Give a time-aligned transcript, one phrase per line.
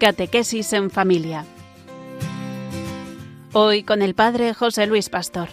[0.00, 1.44] Catequesis en familia.
[3.52, 5.50] Hoy con el Padre José Luis Pastor.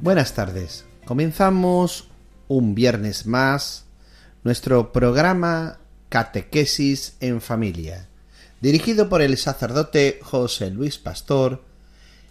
[0.00, 0.86] Buenas tardes.
[1.04, 2.08] Comenzamos
[2.48, 3.84] un viernes más
[4.42, 8.08] nuestro programa Catequesis en familia,
[8.62, 11.62] dirigido por el sacerdote José Luis Pastor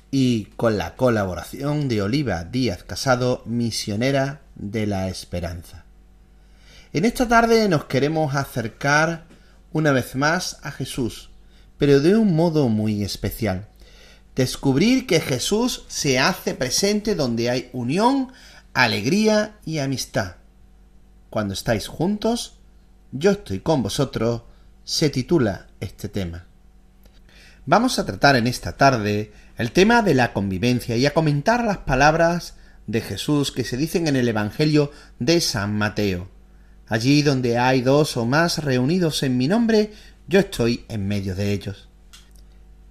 [0.10, 5.86] y con la colaboración de Oliva Díaz Casado, misionera de la Esperanza.
[6.92, 9.26] En esta tarde nos queremos acercar
[9.72, 11.30] una vez más a Jesús,
[11.78, 13.68] pero de un modo muy especial.
[14.36, 18.34] Descubrir que Jesús se hace presente donde hay unión,
[18.74, 20.38] alegría y amistad.
[21.30, 22.58] Cuando estáis juntos,
[23.12, 24.42] yo estoy con vosotros,
[24.84, 26.48] se titula este tema.
[27.68, 31.78] Vamos a tratar en esta tarde el tema de la convivencia y a comentar las
[31.78, 32.56] palabras
[32.88, 36.39] de Jesús que se dicen en el Evangelio de San Mateo.
[36.90, 39.94] Allí donde hay dos o más reunidos en mi nombre,
[40.28, 41.88] yo estoy en medio de ellos.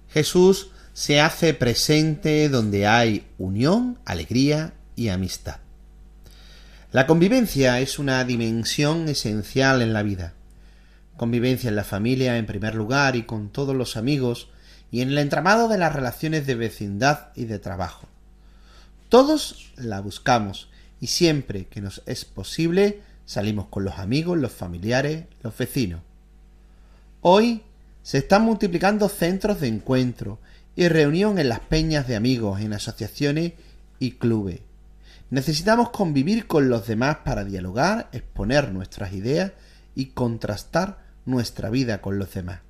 [0.09, 5.57] Jesús se hace presente donde hay unión, alegría y amistad.
[6.91, 10.33] La convivencia es una dimensión esencial en la vida.
[11.17, 14.47] Convivencia en la familia en primer lugar y con todos los amigos
[14.91, 18.07] y en el entramado de las relaciones de vecindad y de trabajo.
[19.09, 20.69] Todos la buscamos
[21.01, 26.01] y siempre que nos es posible Salimos con los amigos, los familiares, los vecinos.
[27.21, 27.61] Hoy
[28.01, 30.39] se están multiplicando centros de encuentro
[30.75, 33.53] y reunión en las peñas de amigos, en asociaciones
[33.99, 34.61] y clubes.
[35.29, 39.51] Necesitamos convivir con los demás para dialogar, exponer nuestras ideas
[39.93, 42.61] y contrastar nuestra vida con los demás.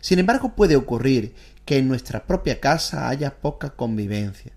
[0.00, 1.34] Sin embargo, puede ocurrir
[1.66, 4.52] que en nuestra propia casa haya poca convivencia,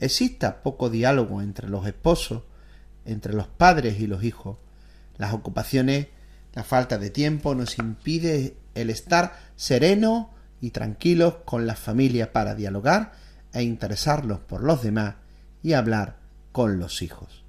[0.00, 2.42] exista poco diálogo entre los esposos
[3.12, 4.58] entre los padres y los hijos.
[5.16, 6.08] Las ocupaciones,
[6.54, 10.30] la falta de tiempo nos impide el estar sereno
[10.60, 13.12] y tranquilos con la familia para dialogar
[13.52, 15.16] e interesarlos por los demás
[15.62, 16.16] y hablar
[16.52, 17.44] con los hijos.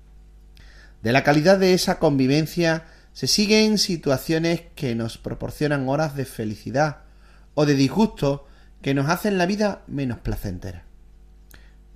[1.01, 6.99] De la calidad de esa convivencia se siguen situaciones que nos proporcionan horas de felicidad
[7.53, 8.47] o de disgusto
[8.81, 10.83] que nos hacen la vida menos placentera.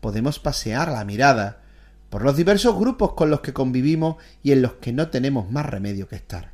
[0.02, 1.62] Podemos pasear la mirada
[2.16, 5.66] por los diversos grupos con los que convivimos y en los que no tenemos más
[5.66, 6.52] remedio que estar.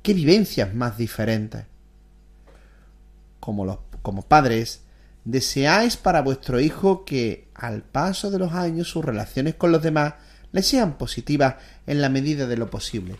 [0.00, 1.64] ¿Qué vivencias más diferentes?
[3.40, 4.82] Como, los, como padres,
[5.24, 10.14] deseáis para vuestro hijo que al paso de los años sus relaciones con los demás
[10.52, 11.56] le sean positivas
[11.88, 13.16] en la medida de lo posible.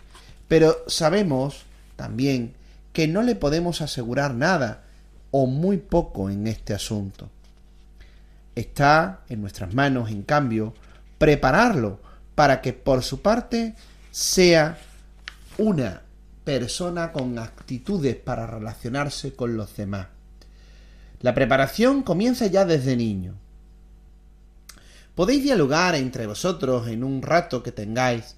[0.46, 1.64] Pero sabemos
[1.96, 2.54] también
[2.92, 4.84] que no le podemos asegurar nada
[5.32, 7.28] o muy poco en este asunto.
[8.54, 10.74] Está en nuestras manos, en cambio,
[11.20, 12.00] prepararlo
[12.34, 13.74] para que por su parte
[14.10, 14.78] sea
[15.58, 16.00] una
[16.44, 20.06] persona con actitudes para relacionarse con los demás.
[21.20, 23.34] La preparación comienza ya desde niño.
[25.14, 28.36] Podéis dialogar entre vosotros en un rato que tengáis.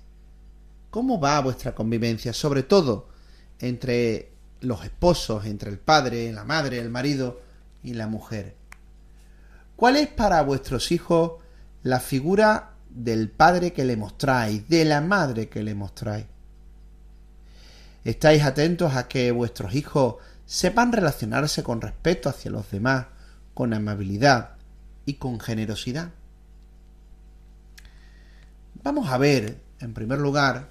[0.90, 2.32] ¿Cómo va vuestra convivencia?
[2.32, 3.10] Sobre todo
[3.60, 7.40] entre los esposos, entre el padre, la madre, el marido
[7.84, 8.56] y la mujer.
[9.76, 11.34] ¿Cuál es para vuestros hijos
[11.82, 16.26] la figura del padre que le mostráis, de la madre que le mostráis.
[18.04, 23.06] Estáis atentos a que vuestros hijos sepan relacionarse con respeto hacia los demás,
[23.54, 24.56] con amabilidad
[25.06, 26.10] y con generosidad.
[28.82, 30.68] Vamos a ver, en primer lugar,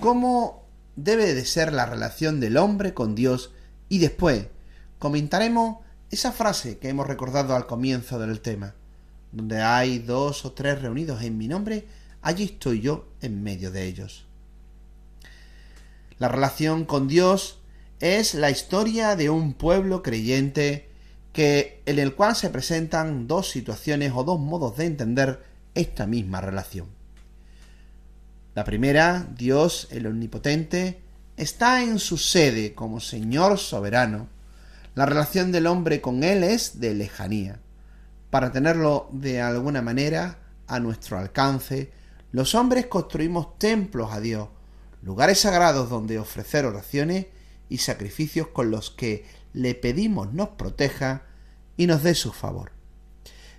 [0.00, 0.64] cómo
[0.96, 3.52] debe de ser la relación del hombre con Dios
[3.88, 4.48] y después
[4.98, 5.78] comentaremos
[6.10, 8.74] esa frase que hemos recordado al comienzo del tema
[9.32, 11.86] donde hay dos o tres reunidos en mi nombre,
[12.22, 14.24] allí estoy yo en medio de ellos.
[16.18, 17.58] La relación con Dios
[18.00, 20.88] es la historia de un pueblo creyente
[21.32, 25.42] que en el cual se presentan dos situaciones o dos modos de entender
[25.74, 26.86] esta misma relación.
[28.54, 30.98] La primera, Dios el Omnipotente,
[31.36, 34.28] está en su sede como Señor soberano.
[34.94, 37.60] La relación del hombre con Él es de lejanía
[38.30, 41.92] para tenerlo de alguna manera a nuestro alcance,
[42.32, 44.48] los hombres construimos templos a Dios,
[45.02, 47.26] lugares sagrados donde ofrecer oraciones
[47.68, 51.22] y sacrificios con los que le pedimos nos proteja
[51.76, 52.72] y nos dé su favor.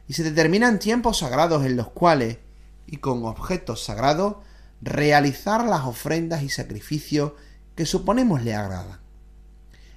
[0.07, 2.37] Y se determinan tiempos sagrados en los cuales,
[2.85, 4.37] y con objetos sagrados,
[4.81, 7.33] realizar las ofrendas y sacrificios
[7.75, 8.99] que suponemos le agradan.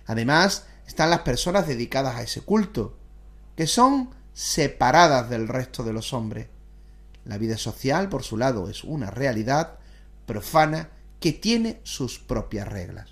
[0.06, 2.96] Además, están las personas dedicadas a ese culto,
[3.56, 6.48] que son separadas del resto de los hombres.
[7.24, 9.78] La vida social, por su lado, es una realidad
[10.26, 10.88] profana
[11.20, 13.10] que tiene sus propias reglas.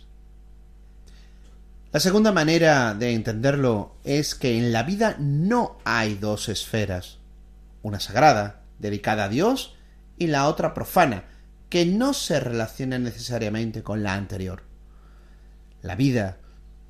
[1.92, 7.18] La segunda manera de entenderlo es que en la vida no hay dos esferas,
[7.82, 9.74] una sagrada, dedicada a Dios,
[10.18, 11.24] y la otra profana,
[11.70, 14.62] que no se relaciona necesariamente con la anterior.
[15.82, 16.38] La vida,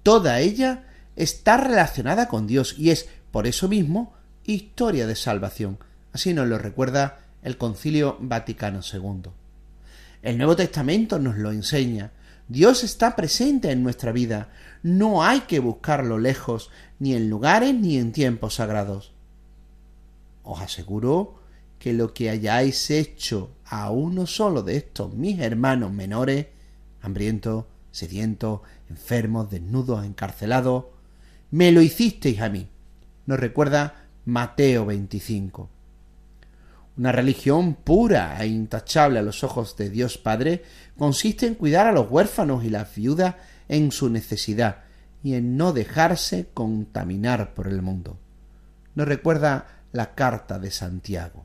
[0.03, 0.85] toda ella,
[1.15, 4.15] está relacionada con Dios y es, por eso mismo,
[4.45, 5.79] historia de salvación.
[6.13, 9.31] Así nos lo recuerda el Concilio Vaticano II.
[10.23, 12.13] El Nuevo Testamento nos lo enseña.
[12.49, 14.51] Dios está presente en nuestra vida.
[14.83, 19.13] No hay que buscarlo lejos, ni en lugares ni en tiempos sagrados.
[20.43, 21.41] Os aseguro
[21.79, 26.47] que lo que hayáis hecho a uno solo de estos mis hermanos menores,
[27.03, 30.87] hambrientos, sedientos, enfermos, desnudos, encarcelados,
[31.51, 32.69] me lo hicisteis a mí.
[33.29, 35.69] Nos recuerda Mateo 25.
[36.97, 40.65] Una religión pura e intachable a los ojos de Dios Padre
[40.97, 43.35] consiste en cuidar a los huérfanos y las viudas
[43.69, 44.79] en su necesidad
[45.23, 48.17] y en no dejarse contaminar por el mundo.
[48.95, 51.45] Nos recuerda la carta de Santiago.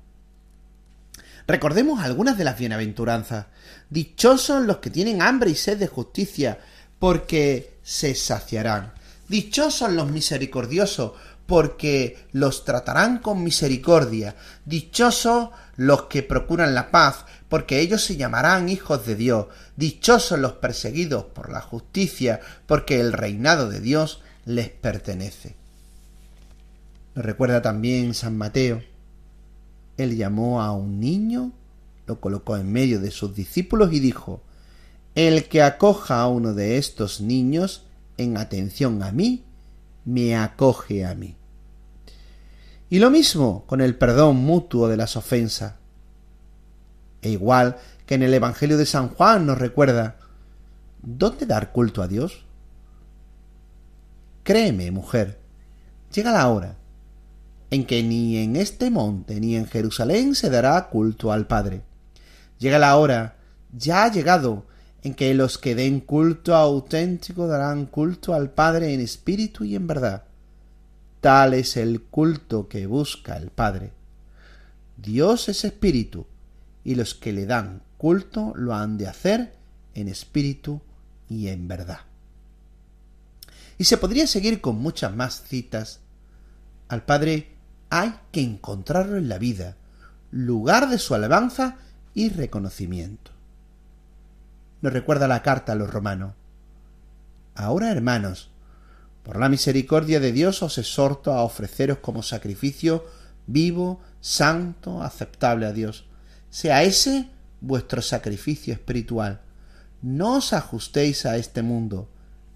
[1.45, 3.47] Recordemos algunas de las bienaventuranzas.
[3.89, 6.59] Dichosos los que tienen hambre y sed de justicia,
[6.97, 8.93] porque se saciarán.
[9.27, 11.13] Dichosos los misericordiosos,
[11.45, 14.35] porque los tratarán con misericordia.
[14.65, 19.47] Dichosos los que procuran la paz, porque ellos se llamarán hijos de Dios.
[19.75, 25.55] Dichosos los perseguidos por la justicia, porque el reinado de Dios les pertenece.
[27.15, 28.81] Nos recuerda también San Mateo.
[29.97, 31.51] Él llamó a un niño,
[32.07, 34.41] lo colocó en medio de sus discípulos y dijo,
[35.13, 37.85] El que acoja a uno de estos niños
[38.17, 39.43] en atención a mí,
[40.05, 41.35] me acoge a mí.
[42.89, 45.75] Y lo mismo con el perdón mutuo de las ofensas.
[47.21, 50.17] E igual que en el Evangelio de San Juan nos recuerda,
[51.01, 52.45] ¿dónde dar culto a Dios?
[54.43, 55.39] Créeme, mujer,
[56.13, 56.75] llega la hora
[57.71, 61.81] en que ni en este monte ni en Jerusalén se dará culto al Padre.
[62.59, 63.37] Llega la hora,
[63.75, 64.65] ya ha llegado,
[65.03, 69.85] en que los que den culto auténtico darán culto al Padre en espíritu y en
[69.85, 70.23] verdad.
[71.19, 73.91] Tal es el culto que busca el Padre.
[74.95, 76.25] Dios es espíritu,
[76.85, 79.53] y los que le dan culto lo han de hacer
[79.93, 80.81] en espíritu
[81.29, 81.99] y en verdad.
[83.77, 85.99] Y se podría seguir con muchas más citas.
[86.87, 87.49] Al Padre
[87.89, 89.75] hay que encontrarlo en la vida,
[90.31, 91.77] lugar de su alabanza
[92.13, 93.32] y reconocimiento
[94.83, 96.33] nos recuerda la carta a los romanos.
[97.55, 98.49] Ahora, hermanos,
[99.23, 103.05] por la misericordia de Dios os exhorto a ofreceros como sacrificio
[103.47, 106.05] vivo, santo, aceptable a Dios.
[106.49, 107.29] Sea ese
[107.61, 109.39] vuestro sacrificio espiritual.
[110.01, 112.09] No os ajustéis a este mundo.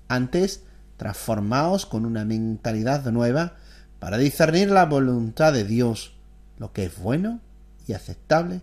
[0.09, 0.63] Antes,
[0.97, 3.55] transformaos con una mentalidad nueva
[3.99, 6.11] para discernir la voluntad de Dios,
[6.59, 7.39] lo que es bueno
[7.87, 8.61] y aceptable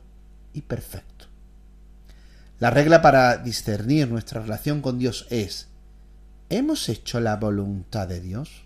[0.53, 1.14] y perfecto.
[2.61, 5.67] La regla para discernir nuestra relación con Dios es
[6.51, 8.63] ¿Hemos hecho la voluntad de Dios?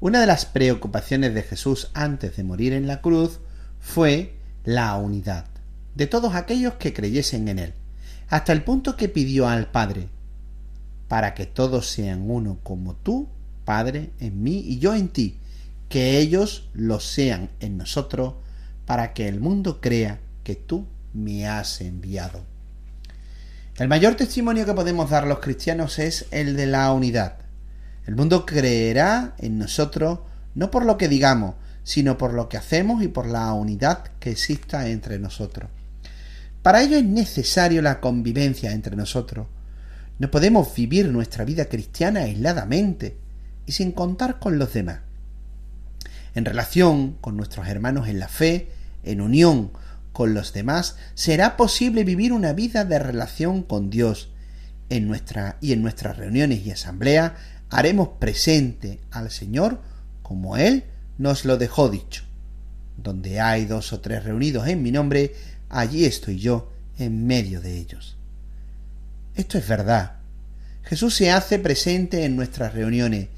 [0.00, 3.38] Una de las preocupaciones de Jesús antes de morir en la cruz
[3.78, 5.46] fue la unidad
[5.94, 7.74] de todos aquellos que creyesen en Él,
[8.28, 10.08] hasta el punto que pidió al Padre,
[11.06, 13.28] para que todos sean uno como tú,
[13.64, 15.38] Padre, en mí y yo en ti,
[15.88, 18.34] que ellos lo sean en nosotros,
[18.86, 22.51] para que el mundo crea que tú me has enviado.
[23.78, 27.38] El mayor testimonio que podemos dar los cristianos es el de la unidad.
[28.06, 30.18] El mundo creerá en nosotros
[30.54, 34.30] no por lo que digamos, sino por lo que hacemos y por la unidad que
[34.30, 35.70] exista entre nosotros.
[36.60, 39.46] Para ello es necesario la convivencia entre nosotros.
[40.18, 43.16] No podemos vivir nuestra vida cristiana aisladamente
[43.64, 45.00] y sin contar con los demás.
[46.34, 48.68] En relación con nuestros hermanos en la fe,
[49.02, 49.70] en unión
[50.12, 54.28] con los demás, será posible vivir una vida de relación con Dios.
[54.90, 57.32] En nuestra, y en nuestras reuniones y asambleas
[57.70, 59.80] haremos presente al Señor
[60.22, 60.84] como Él
[61.18, 62.24] nos lo dejó dicho.
[62.96, 65.34] Donde hay dos o tres reunidos en mi nombre,
[65.70, 68.16] allí estoy yo en medio de ellos.
[69.34, 70.16] Esto es verdad.
[70.82, 73.28] Jesús se hace presente en nuestras reuniones,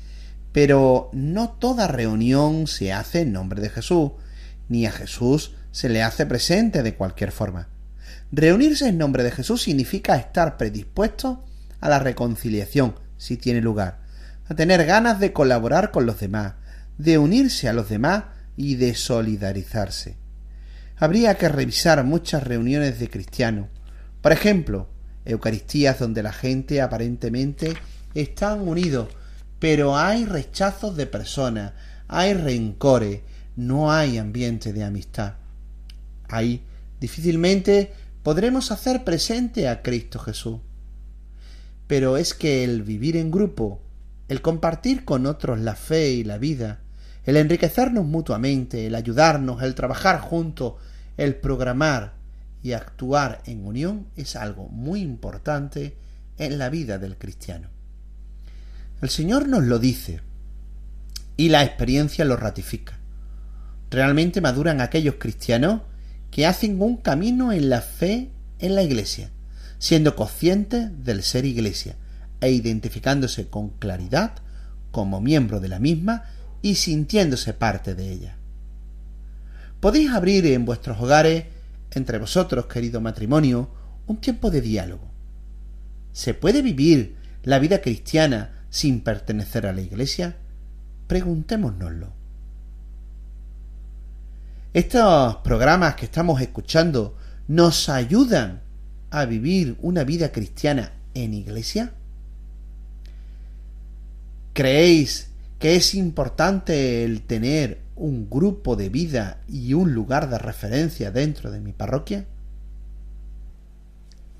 [0.50, 4.12] pero no toda reunión se hace en nombre de Jesús,
[4.68, 7.66] ni a Jesús se le hace presente de cualquier forma.
[8.30, 11.44] Reunirse en nombre de Jesús significa estar predispuesto
[11.80, 13.98] a la reconciliación, si tiene lugar,
[14.46, 16.54] a tener ganas de colaborar con los demás,
[16.96, 18.22] de unirse a los demás
[18.56, 20.16] y de solidarizarse.
[20.96, 23.66] Habría que revisar muchas reuniones de cristianos.
[24.22, 24.88] Por ejemplo,
[25.24, 27.74] Eucaristías donde la gente aparentemente
[28.14, 29.08] están unidos,
[29.58, 31.72] pero hay rechazos de personas,
[32.06, 33.22] hay rencores,
[33.56, 35.34] no hay ambiente de amistad.
[36.34, 36.64] Ahí
[37.00, 37.92] difícilmente
[38.24, 40.58] podremos hacer presente a Cristo Jesús.
[41.86, 43.80] Pero es que el vivir en grupo,
[44.28, 46.80] el compartir con otros la fe y la vida,
[47.24, 50.74] el enriquecernos mutuamente, el ayudarnos, el trabajar juntos,
[51.16, 52.14] el programar
[52.64, 55.96] y actuar en unión es algo muy importante
[56.36, 57.68] en la vida del cristiano.
[59.00, 60.20] El Señor nos lo dice
[61.36, 62.98] y la experiencia lo ratifica.
[63.90, 65.82] Realmente maduran aquellos cristianos
[66.34, 69.30] que hacen un camino en la fe en la Iglesia,
[69.78, 71.94] siendo conscientes del ser Iglesia
[72.40, 74.32] e identificándose con claridad
[74.90, 76.24] como miembro de la misma
[76.60, 78.36] y sintiéndose parte de ella.
[79.78, 81.44] Podéis abrir en vuestros hogares,
[81.92, 83.70] entre vosotros, querido matrimonio,
[84.08, 85.12] un tiempo de diálogo.
[86.10, 87.14] ¿Se puede vivir
[87.44, 90.34] la vida cristiana sin pertenecer a la Iglesia?
[91.06, 92.23] Preguntémonoslo.
[94.74, 97.16] Estos programas que estamos escuchando
[97.46, 98.60] nos ayudan
[99.10, 101.92] a vivir una vida cristiana en iglesia?
[104.52, 111.12] ¿Creéis que es importante el tener un grupo de vida y un lugar de referencia
[111.12, 112.26] dentro de mi parroquia?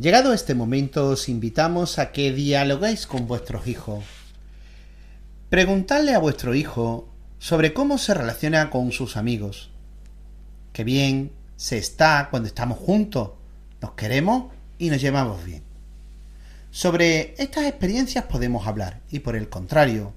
[0.00, 4.02] Llegado este momento os invitamos a que dialoguéis con vuestros hijos.
[5.48, 9.70] Preguntadle a vuestro hijo sobre cómo se relaciona con sus amigos.
[10.74, 13.30] Qué bien se está cuando estamos juntos,
[13.80, 15.62] nos queremos y nos llevamos bien.
[16.70, 20.12] Sobre estas experiencias podemos hablar y por el contrario,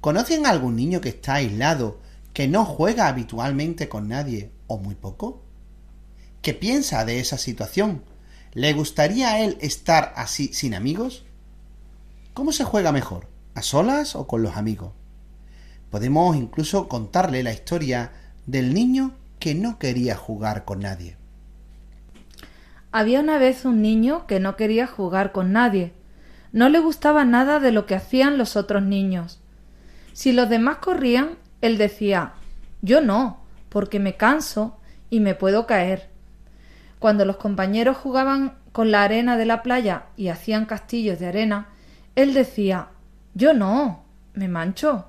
[0.00, 1.98] ¿Conocen a algún niño que está aislado,
[2.32, 5.42] que no juega habitualmente con nadie o muy poco?
[6.40, 8.04] ¿Qué piensa de esa situación?
[8.54, 11.24] ¿Le gustaría a él estar así sin amigos?
[12.32, 13.26] ¿Cómo se juega mejor?
[13.54, 14.92] ¿A solas o con los amigos?
[15.90, 18.12] Podemos incluso contarle la historia
[18.46, 21.16] del niño que no quería jugar con nadie.
[22.90, 25.92] Había una vez un niño que no quería jugar con nadie.
[26.52, 29.40] No le gustaba nada de lo que hacían los otros niños.
[30.12, 32.32] Si los demás corrían, él decía
[32.80, 34.78] Yo no, porque me canso
[35.10, 36.08] y me puedo caer.
[36.98, 41.68] Cuando los compañeros jugaban con la arena de la playa y hacían castillos de arena,
[42.16, 42.88] él decía
[43.34, 45.06] Yo no, me mancho.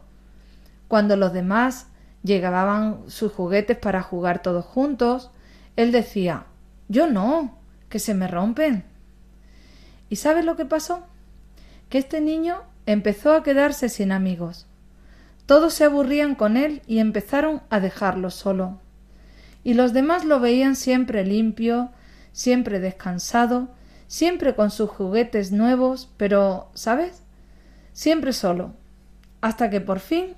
[0.88, 1.88] Cuando los demás
[2.23, 5.31] llegaban sus juguetes para jugar todos juntos,
[5.75, 6.45] él decía
[6.88, 7.57] Yo no,
[7.89, 8.83] que se me rompen.
[10.09, 11.05] ¿Y sabes lo que pasó?
[11.89, 14.65] Que este niño empezó a quedarse sin amigos.
[15.45, 18.79] Todos se aburrían con él y empezaron a dejarlo solo.
[19.63, 21.89] Y los demás lo veían siempre limpio,
[22.31, 23.69] siempre descansado,
[24.07, 27.23] siempre con sus juguetes nuevos, pero, ¿sabes?
[27.93, 28.73] Siempre solo.
[29.41, 30.35] Hasta que por fin,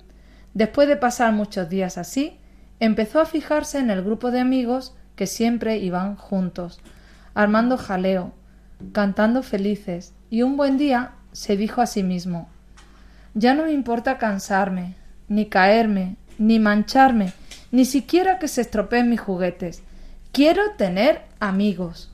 [0.54, 2.38] después de pasar muchos días así,
[2.80, 6.80] empezó a fijarse en el grupo de amigos que siempre iban juntos,
[7.34, 8.32] armando jaleo,
[8.92, 12.48] cantando felices, y un buen día se dijo a sí mismo
[13.34, 14.96] Ya no me importa cansarme,
[15.28, 17.32] ni caerme, ni mancharme,
[17.70, 19.82] ni siquiera que se estropeen mis juguetes.
[20.32, 22.10] Quiero tener amigos.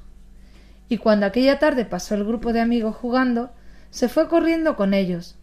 [0.88, 3.50] Y cuando aquella tarde pasó el grupo de amigos jugando,
[3.90, 5.37] se fue corriendo con ellos.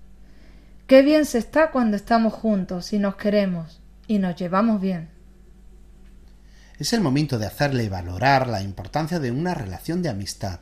[0.87, 5.09] Qué bien se está cuando estamos juntos y nos queremos y nos llevamos bien.
[6.77, 10.59] Es el momento de hacerle valorar la importancia de una relación de amistad,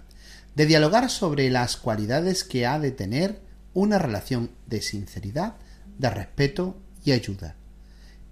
[0.55, 3.41] de dialogar sobre las cualidades que ha de tener
[3.73, 5.55] una relación de sinceridad,
[5.97, 7.55] de respeto y ayuda.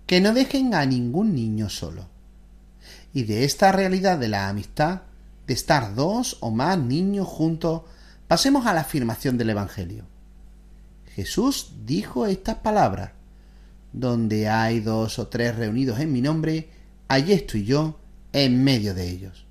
[0.06, 2.08] Que no dejen a ningún niño solo.
[3.14, 5.02] Y de esta realidad de la amistad,
[5.46, 7.82] de estar dos o más niños juntos,
[8.30, 10.11] pasemos a la afirmación del Evangelio.
[11.16, 13.12] Jesús dijo estas palabras.
[13.94, 16.70] Donde hay dos o tres reunidos en mi nombre,
[17.10, 18.00] allí estoy yo
[18.32, 19.46] en medio de ellos.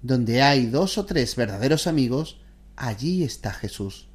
[0.00, 2.40] Donde hay dos o tres verdaderos amigos,
[2.76, 4.08] allí está Jesús.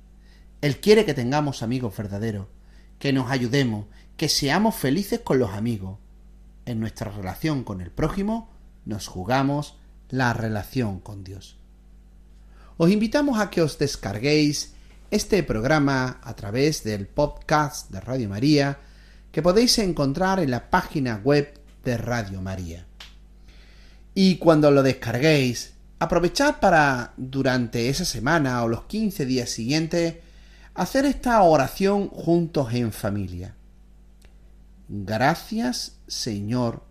[0.62, 2.48] Él quiere que tengamos amigos verdaderos,
[2.98, 3.86] que nos ayudemos,
[4.18, 6.00] que seamos felices con los amigos.
[6.66, 8.50] En nuestra relación con el prójimo
[8.86, 9.78] nos jugamos
[10.10, 11.58] la relación con Dios.
[12.78, 14.75] Os invitamos a que os descarguéis
[15.12, 18.80] este programa a través del podcast de Radio María
[19.32, 22.86] que podéis encontrar en la página web de Radio María.
[24.14, 30.16] Y cuando lo descarguéis, aprovechad para durante esa semana o los 15 días siguientes
[30.74, 33.56] hacer esta oración juntos en familia.
[34.88, 36.84] Gracias, Señor,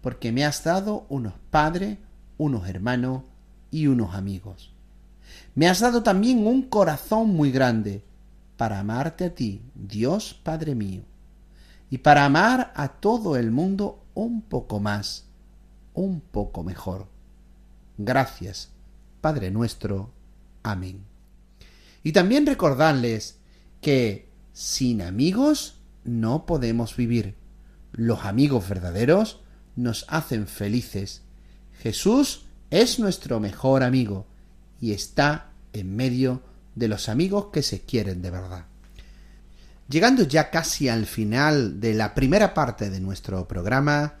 [0.00, 1.98] porque me has dado unos padres,
[2.38, 3.22] unos hermanos
[3.70, 4.69] y unos amigos.
[5.60, 8.02] Me has dado también un corazón muy grande
[8.56, 11.02] para amarte a ti, Dios Padre mío,
[11.90, 15.26] y para amar a todo el mundo un poco más,
[15.92, 17.08] un poco mejor.
[17.98, 18.70] Gracias,
[19.20, 20.10] Padre nuestro.
[20.62, 21.04] Amén.
[22.02, 23.36] Y también recordarles
[23.82, 27.34] que sin amigos no podemos vivir.
[27.92, 29.42] Los amigos verdaderos
[29.76, 31.20] nos hacen felices.
[31.82, 34.24] Jesús es nuestro mejor amigo
[34.80, 36.42] y está en medio
[36.74, 38.66] de los amigos que se quieren de verdad.
[39.88, 44.14] Llegando ya casi al final de la primera parte de nuestro programa,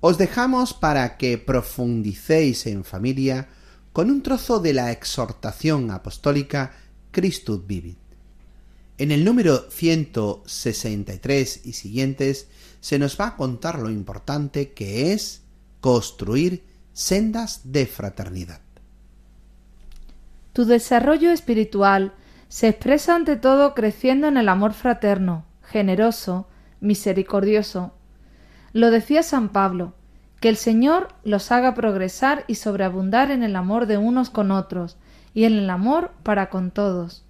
[0.00, 3.48] os dejamos para que profundicéis en familia
[3.92, 6.72] con un trozo de la exhortación apostólica
[7.10, 7.98] Christus Vivit.
[8.98, 12.46] En el número 163 y siguientes
[12.80, 15.42] se nos va a contar lo importante que es
[15.80, 18.60] construir sendas de fraternidad.
[20.52, 22.12] Tu desarrollo espiritual
[22.48, 26.48] se expresa ante todo creciendo en el amor fraterno, generoso,
[26.80, 27.94] misericordioso.
[28.72, 29.94] Lo decía San Pablo,
[30.40, 34.98] que el Señor los haga progresar y sobreabundar en el amor de unos con otros
[35.34, 37.24] y en el amor para con todos.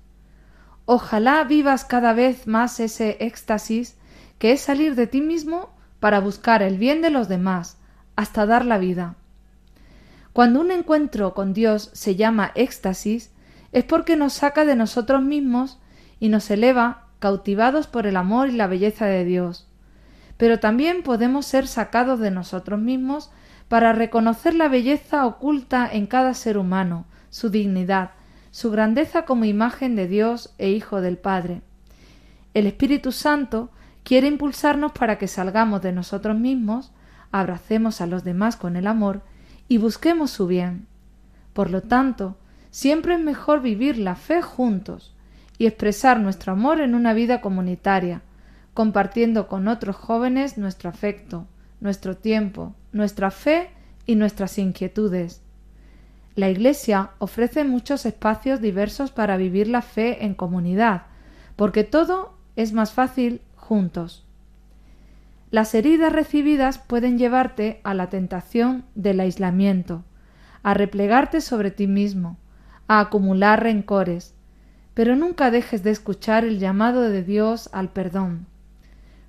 [0.86, 3.96] Ojalá vivas cada vez más ese éxtasis
[4.38, 7.76] que es salir de ti mismo para buscar el bien de los demás,
[8.16, 9.14] hasta dar la vida.
[10.32, 13.32] Cuando un encuentro con Dios se llama éxtasis,
[13.72, 15.78] es porque nos saca de nosotros mismos
[16.20, 19.68] y nos eleva cautivados por el amor y la belleza de Dios.
[20.36, 23.30] Pero también podemos ser sacados de nosotros mismos
[23.68, 28.10] para reconocer la belleza oculta en cada ser humano, su dignidad,
[28.50, 31.62] su grandeza como imagen de Dios e Hijo del Padre.
[32.54, 33.70] El Espíritu Santo
[34.02, 36.92] quiere impulsarnos para que salgamos de nosotros mismos,
[37.30, 39.22] abracemos a los demás con el amor
[39.68, 40.86] y busquemos su bien.
[41.52, 42.36] Por lo tanto,
[42.70, 45.14] siempre es mejor vivir la fe juntos
[45.58, 48.22] y expresar nuestro amor en una vida comunitaria,
[48.74, 51.46] compartiendo con otros jóvenes nuestro afecto,
[51.80, 53.70] nuestro tiempo, nuestra fe
[54.06, 55.42] y nuestras inquietudes.
[56.34, 61.02] La Iglesia ofrece muchos espacios diversos para vivir la fe en comunidad,
[61.56, 64.21] porque todo es más fácil juntos.
[65.52, 70.02] Las heridas recibidas pueden llevarte a la tentación del aislamiento,
[70.62, 72.38] a replegarte sobre ti mismo,
[72.88, 74.34] a acumular rencores,
[74.94, 78.46] pero nunca dejes de escuchar el llamado de Dios al perdón.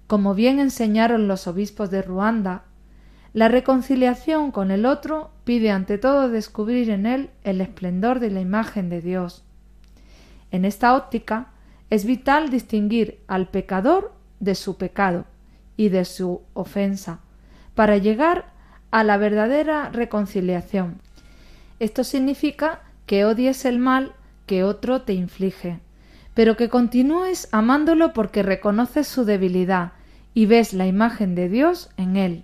[0.07, 2.63] Como bien enseñaron los obispos de Ruanda,
[3.33, 8.39] la reconciliación con el otro pide ante todo descubrir en él el esplendor de la
[8.39, 9.43] imagen de Dios.
[10.51, 11.47] En esta óptica
[11.89, 15.25] es vital distinguir al pecador de su pecado,
[15.77, 17.19] y de su ofensa,
[17.75, 18.51] para llegar
[18.91, 21.01] a la verdadera reconciliación.
[21.79, 24.13] Esto significa que odies el mal
[24.45, 25.79] que otro te inflige,
[26.33, 29.93] pero que continúes amándolo porque reconoces su debilidad
[30.33, 32.43] y ves la imagen de Dios en él.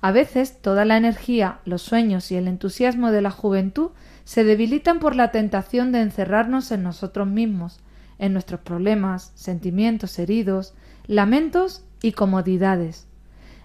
[0.00, 3.90] A veces toda la energía, los sueños y el entusiasmo de la juventud
[4.24, 7.80] se debilitan por la tentación de encerrarnos en nosotros mismos,
[8.18, 10.74] en nuestros problemas, sentimientos heridos,
[11.10, 13.08] lamentos y comodidades.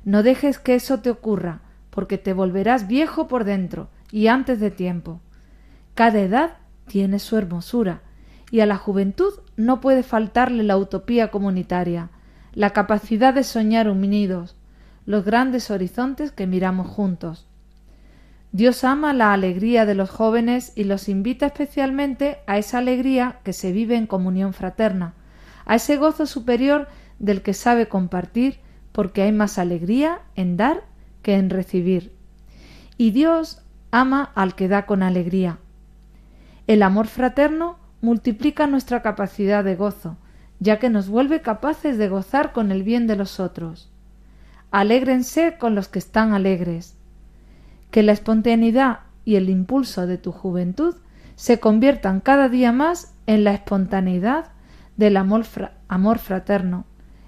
[0.03, 4.71] No dejes que eso te ocurra, porque te volverás viejo por dentro y antes de
[4.71, 5.19] tiempo.
[5.93, 8.01] Cada edad tiene su hermosura,
[8.49, 12.09] y a la juventud no puede faltarle la utopía comunitaria,
[12.55, 14.55] la capacidad de soñar unidos,
[15.05, 17.45] los grandes horizontes que miramos juntos.
[18.53, 23.53] Dios ama la alegría de los jóvenes y los invita especialmente a esa alegría que
[23.53, 25.13] se vive en comunión fraterna,
[25.67, 26.87] a ese gozo superior
[27.19, 28.59] del que sabe compartir,
[28.91, 30.83] porque hay más alegría en dar
[31.21, 32.13] que en recibir.
[32.97, 35.57] Y Dios ama al que da con alegría.
[36.67, 40.17] El amor fraterno multiplica nuestra capacidad de gozo,
[40.59, 43.91] ya que nos vuelve capaces de gozar con el bien de los otros.
[44.71, 46.95] Alégrense con los que están alegres.
[47.91, 50.95] Que la espontaneidad y el impulso de tu juventud
[51.35, 54.51] se conviertan cada día más en la espontaneidad
[54.97, 55.45] del amor,
[55.87, 56.85] amor fraterno,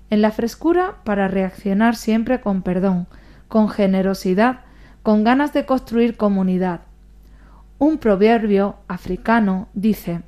[0.10, 3.08] en la frescura para reaccionar siempre con perdón,
[3.48, 4.62] con generosidad,
[5.04, 6.82] con ganas de construir comunidad.
[7.80, 10.22] Un proverbio africano dice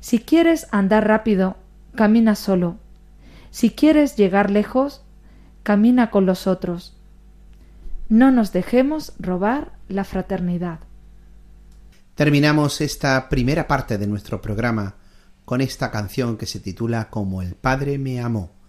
[0.00, 1.56] Si quieres andar rápido,
[1.94, 2.76] camina solo.
[3.50, 5.02] Si quieres llegar lejos,
[5.62, 6.96] camina con los otros.
[8.08, 10.80] No nos dejemos robar la fraternidad.
[12.14, 14.96] Terminamos esta primera parte de nuestro programa
[15.44, 18.61] con esta canción que se titula Como el Padre me amó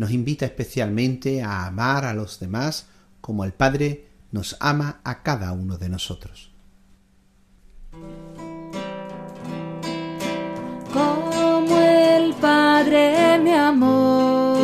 [0.00, 2.86] nos invita especialmente a amar a los demás
[3.20, 6.50] como el Padre nos ama a cada uno de nosotros.
[10.90, 14.56] Como el Padre me amó,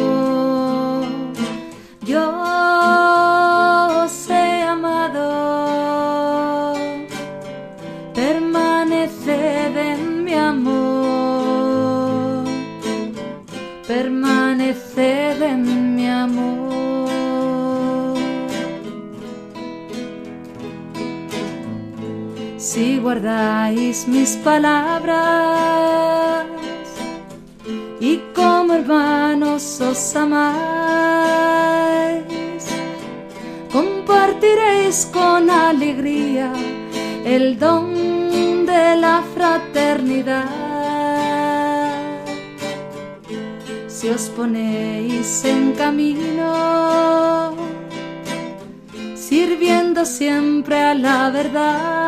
[2.01, 2.46] yo
[24.07, 25.17] mis palabras
[28.01, 30.55] y como hermanos os amáis,
[33.73, 36.53] compartiréis con alegría
[37.25, 40.45] el don de la fraternidad.
[43.89, 47.57] Si os ponéis en camino,
[49.17, 52.06] sirviendo siempre a la verdad,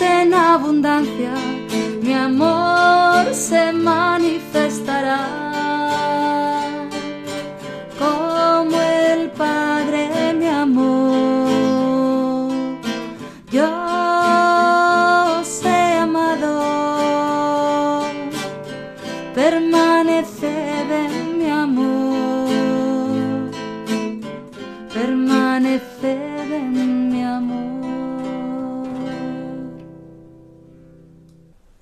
[0.00, 1.34] en abundancia,
[2.00, 5.35] mi amor se manifestará.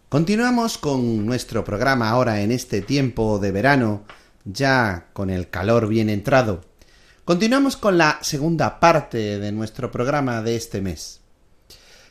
[0.08, 4.04] Continuamos con nuestro programa ahora en este tiempo de verano,
[4.44, 6.60] ya con el calor bien entrado.
[7.24, 11.20] Continuamos con la segunda parte de nuestro programa de este mes.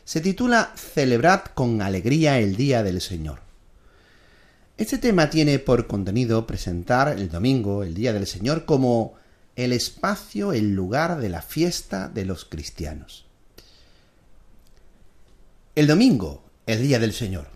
[0.03, 3.39] Se titula Celebrad con alegría el Día del Señor.
[4.75, 9.13] Este tema tiene por contenido presentar el domingo, el Día del Señor, como
[9.56, 13.25] el espacio, el lugar de la fiesta de los cristianos.
[15.75, 17.52] El domingo, el Día del Señor.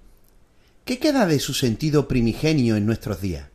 [0.88, 3.50] ¿Qué queda de su sentido primigenio en nuestros días?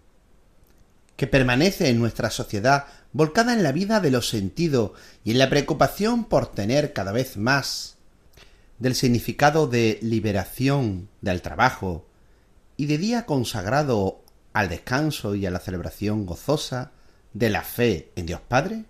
[1.16, 4.90] que permanece en nuestra sociedad volcada en la vida de los sentidos
[5.24, 7.96] y en la preocupación por tener cada vez más
[8.78, 12.06] del significado de liberación del trabajo
[12.76, 14.20] y de día consagrado
[14.52, 16.90] al descanso y a la celebración gozosa
[17.32, 18.84] de la fe en Dios Padre?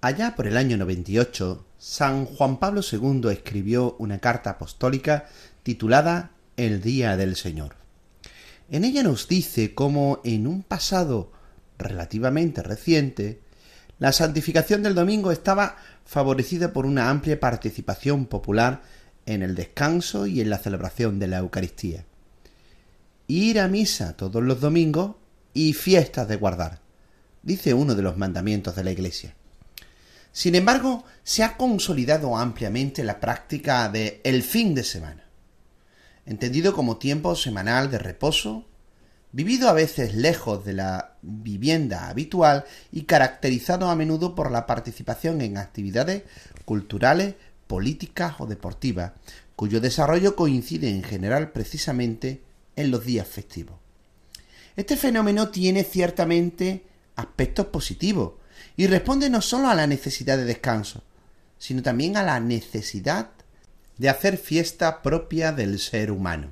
[0.00, 5.28] Allá por el año 98, San Juan Pablo II escribió una carta apostólica
[5.66, 7.74] titulada El Día del Señor.
[8.70, 11.32] En ella nos dice cómo en un pasado
[11.76, 13.40] relativamente reciente,
[13.98, 15.74] la santificación del domingo estaba
[16.04, 18.82] favorecida por una amplia participación popular
[19.26, 22.04] en el descanso y en la celebración de la Eucaristía.
[23.26, 25.16] Ir a misa todos los domingos
[25.52, 26.78] y fiestas de guardar,
[27.42, 29.34] dice uno de los mandamientos de la Iglesia.
[30.30, 35.25] Sin embargo, se ha consolidado ampliamente la práctica de el fin de semana
[36.26, 38.66] entendido como tiempo semanal de reposo,
[39.32, 45.40] vivido a veces lejos de la vivienda habitual y caracterizado a menudo por la participación
[45.40, 46.24] en actividades
[46.64, 47.34] culturales,
[47.66, 49.12] políticas o deportivas,
[49.54, 52.42] cuyo desarrollo coincide en general precisamente
[52.76, 53.76] en los días festivos.
[54.76, 56.84] Este fenómeno tiene ciertamente
[57.16, 58.34] aspectos positivos
[58.76, 61.02] y responde no solo a la necesidad de descanso,
[61.58, 63.30] sino también a la necesidad
[63.98, 66.50] de hacer fiesta propia del ser humano.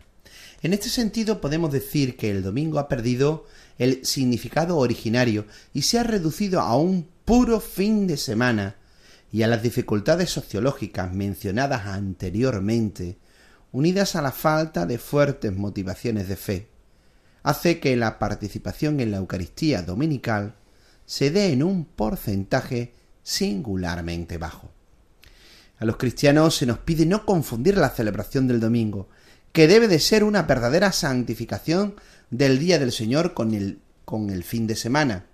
[0.63, 3.47] En este sentido podemos decir que el domingo ha perdido
[3.79, 8.77] el significado originario y se ha reducido a un puro fin de semana
[9.31, 13.19] y a las dificultades sociológicas mencionadas anteriormente,
[13.73, 16.69] unidas a la falta de fuertes motivaciones de fe,
[17.43, 20.55] hace que la participación en la Eucaristía dominical
[21.05, 24.74] se dé en un porcentaje singularmente bajo.
[25.85, 29.07] A los cristianos se nos pide no confundir la celebración del domingo,
[29.53, 31.97] que debe de ser una verdadera santificación
[32.31, 35.27] del día del Señor con el, con el fin de semana,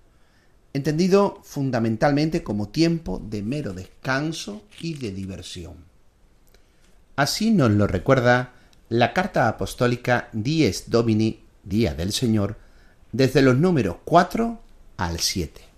[0.73, 5.85] entendido fundamentalmente como tiempo de mero descanso y de diversión.
[7.15, 8.51] Así nos lo recuerda
[8.89, 12.57] la carta apostólica Dies Domini, Día del Señor,
[13.13, 14.59] desde los números 4
[14.97, 15.70] al 7.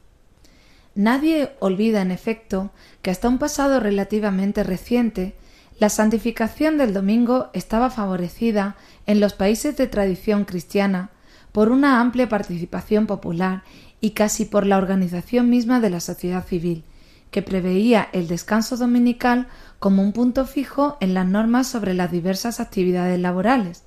[0.95, 5.36] Nadie olvida, en efecto, que hasta un pasado relativamente reciente,
[5.79, 8.75] la santificación del domingo estaba favorecida
[9.08, 11.10] en los países de tradición cristiana
[11.51, 13.63] por una amplia participación popular
[14.01, 16.84] y casi por la organización misma de la sociedad civil,
[17.32, 19.47] que preveía el descanso dominical
[19.79, 23.84] como un punto fijo en las normas sobre las diversas actividades laborales.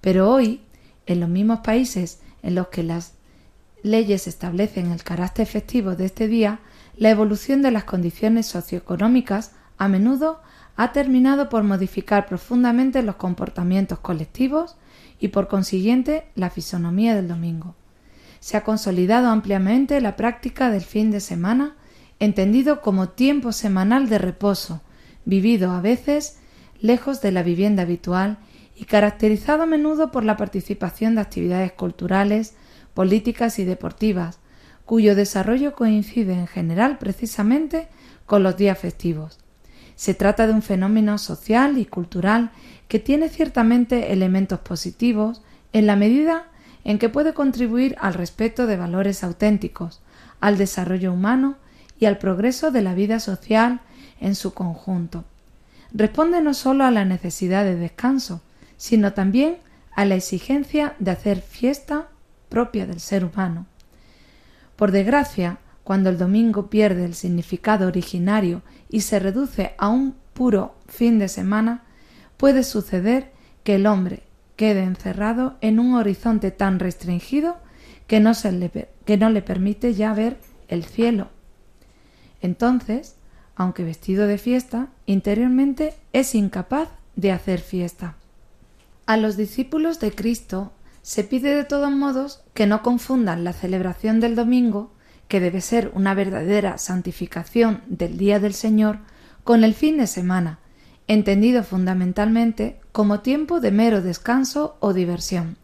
[0.00, 0.60] Pero hoy,
[1.06, 3.15] en los mismos países en los que las
[3.82, 6.60] leyes establecen el carácter festivo de este día,
[6.96, 10.40] la evolución de las condiciones socioeconómicas a menudo
[10.76, 14.76] ha terminado por modificar profundamente los comportamientos colectivos
[15.18, 17.74] y por consiguiente la fisonomía del domingo.
[18.40, 21.74] Se ha consolidado ampliamente la práctica del fin de semana,
[22.18, 24.82] entendido como tiempo semanal de reposo,
[25.24, 26.38] vivido a veces
[26.80, 28.38] lejos de la vivienda habitual
[28.76, 32.54] y caracterizado a menudo por la participación de actividades culturales,
[32.96, 34.38] políticas y deportivas,
[34.86, 37.88] cuyo desarrollo coincide en general precisamente
[38.24, 39.38] con los días festivos.
[39.96, 42.52] Se trata de un fenómeno social y cultural
[42.88, 45.42] que tiene ciertamente elementos positivos
[45.74, 46.46] en la medida
[46.84, 50.00] en que puede contribuir al respeto de valores auténticos,
[50.40, 51.56] al desarrollo humano
[52.00, 53.80] y al progreso de la vida social
[54.22, 55.26] en su conjunto.
[55.92, 58.40] Responde no sólo a la necesidad de descanso,
[58.78, 59.58] sino también
[59.94, 62.08] a la exigencia de hacer fiesta
[62.48, 63.66] propia del ser humano.
[64.76, 70.74] Por desgracia, cuando el domingo pierde el significado originario y se reduce a un puro
[70.88, 71.84] fin de semana,
[72.36, 73.32] puede suceder
[73.62, 74.22] que el hombre
[74.56, 77.56] quede encerrado en un horizonte tan restringido
[78.06, 81.28] que no, se le, que no le permite ya ver el cielo.
[82.42, 83.16] Entonces,
[83.54, 88.16] aunque vestido de fiesta, interiormente es incapaz de hacer fiesta.
[89.06, 90.72] A los discípulos de Cristo
[91.06, 94.90] se pide de todos modos que no confundan la celebración del domingo,
[95.28, 98.98] que debe ser una verdadera santificación del día del Señor,
[99.44, 100.58] con el fin de semana,
[101.06, 105.58] entendido fundamentalmente como tiempo de mero descanso o diversión.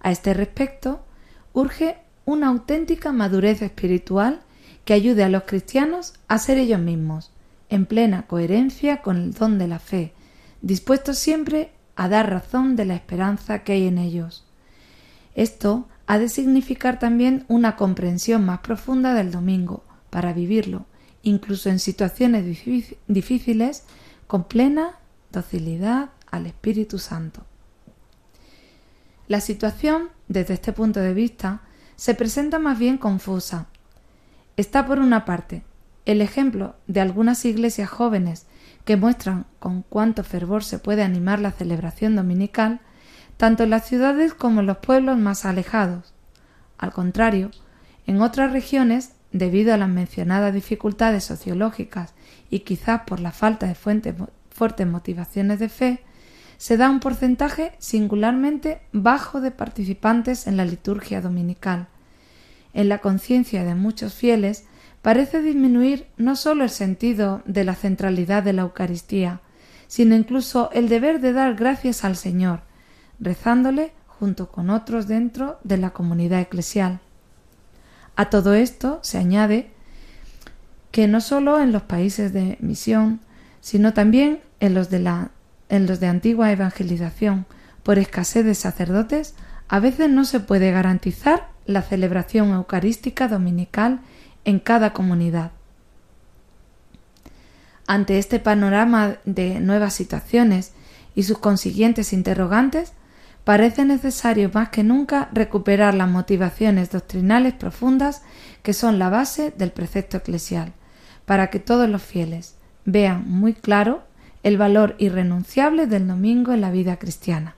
[0.00, 1.06] A este respecto,
[1.54, 4.42] urge una auténtica madurez espiritual
[4.84, 7.32] que ayude a los cristianos a ser ellos mismos,
[7.70, 10.12] en plena coherencia con el don de la fe,
[10.60, 14.45] dispuestos siempre a dar razón de la esperanza que hay en ellos.
[15.36, 20.86] Esto ha de significar también una comprensión más profunda del domingo, para vivirlo,
[21.22, 22.44] incluso en situaciones
[23.06, 23.84] difíciles,
[24.26, 24.98] con plena
[25.30, 27.44] docilidad al Espíritu Santo.
[29.28, 31.60] La situación, desde este punto de vista,
[31.96, 33.66] se presenta más bien confusa.
[34.56, 35.64] Está por una parte
[36.06, 38.46] el ejemplo de algunas iglesias jóvenes
[38.86, 42.80] que muestran con cuánto fervor se puede animar la celebración dominical,
[43.36, 46.14] tanto en las ciudades como en los pueblos más alejados.
[46.78, 47.50] Al contrario,
[48.06, 52.14] en otras regiones, debido a las mencionadas dificultades sociológicas
[52.50, 56.04] y quizás por la falta de fuertes motivaciones de fe,
[56.56, 61.88] se da un porcentaje singularmente bajo de participantes en la liturgia dominical.
[62.72, 64.64] En la conciencia de muchos fieles
[65.02, 69.40] parece disminuir no sólo el sentido de la centralidad de la Eucaristía,
[69.86, 72.62] sino incluso el deber de dar gracias al Señor,
[73.20, 77.00] rezándole junto con otros dentro de la comunidad eclesial.
[78.16, 79.70] A todo esto se añade
[80.90, 83.20] que no sólo en los países de misión,
[83.60, 85.30] sino también en los de la
[85.68, 87.46] en los de antigua evangelización,
[87.82, 89.34] por escasez de sacerdotes,
[89.68, 94.00] a veces no se puede garantizar la celebración eucarística dominical
[94.44, 95.50] en cada comunidad.
[97.88, 100.72] Ante este panorama de nuevas situaciones
[101.14, 102.92] y sus consiguientes interrogantes,
[103.46, 108.22] parece necesario más que nunca recuperar las motivaciones doctrinales profundas
[108.64, 110.72] que son la base del precepto eclesial,
[111.26, 112.56] para que todos los fieles
[112.86, 114.02] vean muy claro
[114.42, 117.54] el valor irrenunciable del domingo en la vida cristiana.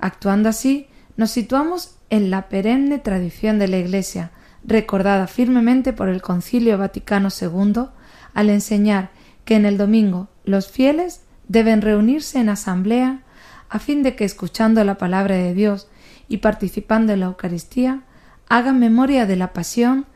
[0.00, 4.32] Actuando así, nos situamos en la perenne tradición de la Iglesia,
[4.64, 7.86] recordada firmemente por el Concilio Vaticano II,
[8.34, 9.08] al enseñar
[9.46, 13.22] que en el domingo los fieles deben reunirse en asamblea
[13.68, 15.88] a fin de que escuchando la palabra de Dios
[16.28, 18.02] y participando en la Eucaristía,
[18.48, 20.06] hagan memoria de la pasión,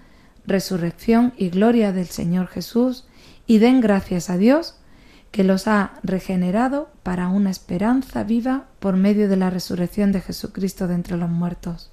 [0.47, 3.07] resurrección y gloria del Señor Jesús
[3.47, 4.77] y den gracias a Dios
[5.31, 10.89] que los ha regenerado para una esperanza viva por medio de la resurrección de Jesucristo
[10.89, 11.91] de entre los muertos.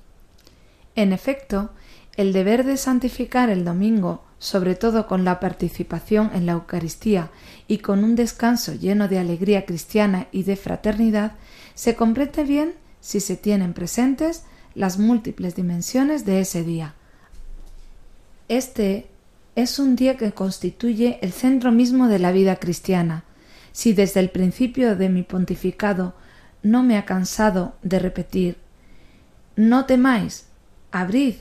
[0.95, 1.69] En efecto,
[2.15, 7.31] el deber de santificar el domingo, sobre todo con la participación en la Eucaristía
[7.67, 11.33] y con un descanso lleno de alegría cristiana y de fraternidad,
[11.73, 14.43] se comprende bien si se tienen presentes
[14.75, 16.93] las múltiples dimensiones de ese día.
[18.47, 19.07] Este
[19.55, 23.23] es un día que constituye el centro mismo de la vida cristiana.
[23.71, 26.13] Si desde el principio de mi pontificado
[26.61, 28.57] no me ha cansado de repetir
[29.55, 30.45] No temáis,
[30.91, 31.35] abrid,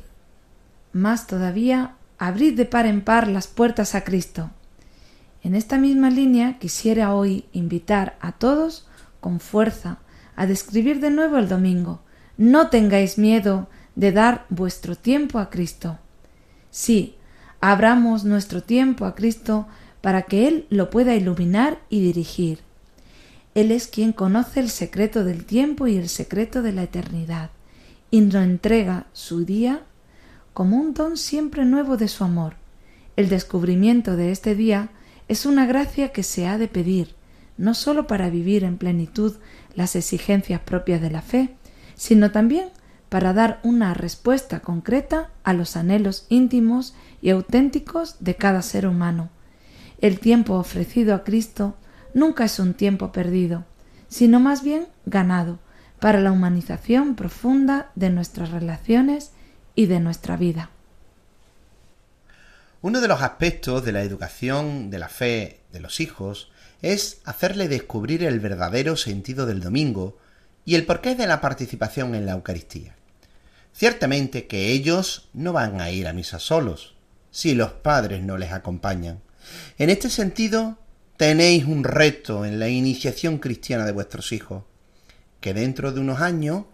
[0.94, 4.50] más todavía, abrid de par en par las puertas a Cristo.
[5.42, 8.86] En esta misma línea quisiera hoy invitar a todos
[9.20, 9.98] con fuerza
[10.34, 12.00] a describir de nuevo el domingo.
[12.36, 15.98] No tengáis miedo de dar vuestro tiempo a Cristo.
[16.70, 17.16] Sí,
[17.60, 19.66] abramos nuestro tiempo a Cristo
[20.00, 22.60] para que Él lo pueda iluminar y dirigir.
[23.54, 27.50] Él es quien conoce el secreto del tiempo y el secreto de la eternidad,
[28.10, 29.82] y nos entrega su día
[30.56, 32.54] como un don siempre nuevo de su amor.
[33.16, 34.88] El descubrimiento de este día
[35.28, 37.14] es una gracia que se ha de pedir,
[37.58, 39.34] no sólo para vivir en plenitud
[39.74, 41.54] las exigencias propias de la fe,
[41.94, 42.70] sino también
[43.10, 49.28] para dar una respuesta concreta a los anhelos íntimos y auténticos de cada ser humano.
[50.00, 51.76] El tiempo ofrecido a Cristo
[52.14, 53.66] nunca es un tiempo perdido,
[54.08, 55.58] sino más bien ganado
[56.00, 59.32] para la humanización profunda de nuestras relaciones
[59.76, 60.70] y de nuestra vida.
[62.82, 66.50] Uno de los aspectos de la educación de la fe de los hijos
[66.82, 70.18] es hacerle descubrir el verdadero sentido del domingo
[70.64, 72.96] y el porqué de la participación en la Eucaristía.
[73.72, 76.94] Ciertamente que ellos no van a ir a misa solos,
[77.30, 79.20] si los padres no les acompañan.
[79.78, 80.78] En este sentido,
[81.16, 84.64] tenéis un reto en la iniciación cristiana de vuestros hijos,
[85.40, 86.64] que dentro de unos años,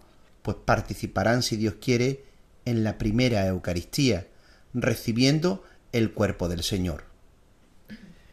[0.41, 2.23] pues participarán, si Dios quiere,
[2.65, 4.27] en la primera Eucaristía,
[4.73, 7.05] recibiendo el cuerpo del Señor.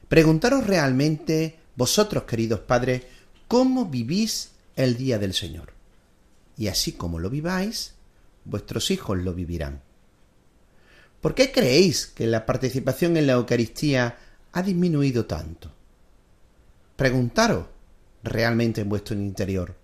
[0.08, 3.02] Preguntaros realmente, vosotros, queridos padres,
[3.46, 5.72] cómo vivís el día del Señor.
[6.56, 7.94] Y así como lo viváis,
[8.44, 9.82] vuestros hijos lo vivirán.
[11.20, 14.18] ¿Por qué creéis que la participación en la Eucaristía
[14.52, 15.70] ha disminuido tanto?
[16.96, 17.66] Preguntaros
[18.22, 19.76] realmente en vuestro interior,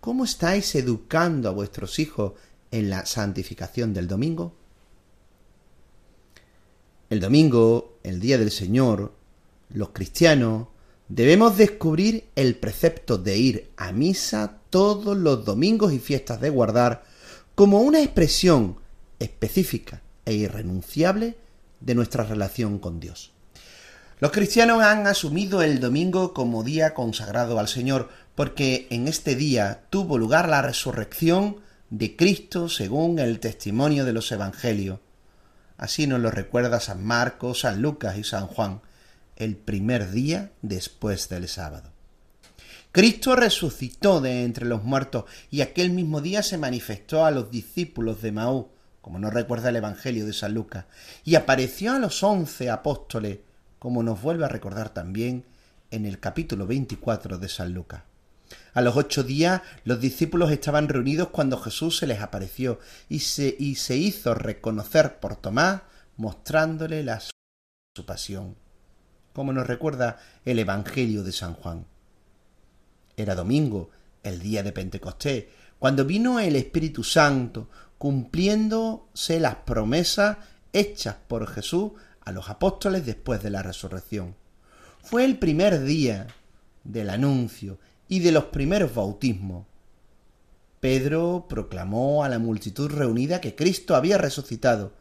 [0.00, 2.32] ¿cómo estáis educando a vuestros hijos
[2.70, 4.54] en la santificación del domingo?
[7.08, 9.12] El domingo, el día del Señor,
[9.70, 10.68] los cristianos
[11.08, 17.04] debemos descubrir el precepto de ir a misa todos los domingos y fiestas de guardar
[17.54, 18.78] como una expresión
[19.18, 21.36] específica e irrenunciable
[21.80, 23.32] de nuestra relación con Dios.
[24.18, 29.82] Los cristianos han asumido el domingo como día consagrado al Señor, porque en este día
[29.90, 31.58] tuvo lugar la resurrección
[31.90, 35.00] de Cristo según el testimonio de los Evangelios.
[35.76, 38.80] Así nos lo recuerda San Marcos, San Lucas y San Juan,
[39.36, 41.92] el primer día después del sábado.
[42.92, 48.22] Cristo resucitó de entre los muertos y aquel mismo día se manifestó a los discípulos
[48.22, 48.68] de Maú,
[49.02, 50.86] como nos recuerda el Evangelio de San Lucas,
[51.22, 53.38] y apareció a los once apóstoles,
[53.78, 55.44] como nos vuelve a recordar también
[55.90, 58.02] en el capítulo 24 de San Lucas.
[58.76, 63.56] A los ocho días los discípulos estaban reunidos cuando Jesús se les apareció y se,
[63.58, 65.80] hizo reconocer por Tomás,
[66.18, 68.54] mostrándole la su pasión,
[69.32, 71.86] como nos recuerda el Evangelio de San Juan.
[73.16, 73.88] Era domingo,
[74.22, 75.46] el día de Pentecostés,
[75.78, 80.36] cuando vino el Espíritu Santo, cumpliéndose las promesas
[80.74, 84.36] hechas por Jesús a los apóstoles después de la resurrección.
[85.02, 86.26] Fue el primer día
[86.84, 89.66] del anuncio y de los primeros bautismos.
[90.80, 94.92] Pedro proclamó a la multitud reunida que Cristo había resucitado,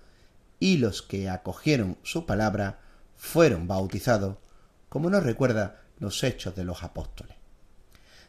[0.60, 2.80] y los que acogieron su palabra
[3.16, 4.38] fueron bautizados,
[4.90, 7.36] como nos recuerda los hechos de los apóstoles.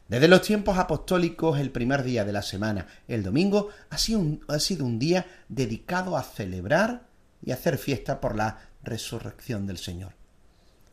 [0.09, 4.45] Desde los tiempos apostólicos, el primer día de la semana, el domingo, ha sido, un,
[4.47, 7.07] ha sido un día dedicado a celebrar
[7.43, 10.13] y hacer fiesta por la resurrección del Señor.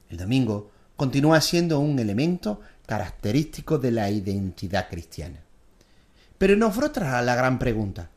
[0.10, 5.40] El domingo continúa siendo un elemento característico de la identidad cristiana.
[6.38, 8.10] Pero nos brota la gran pregunta,